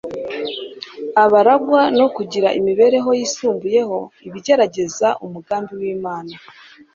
[1.23, 6.33] abarangwa no kugira imibereho yisumbuyeho ibegereza umugambi w'imana